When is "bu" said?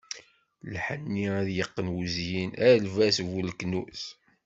3.29-3.39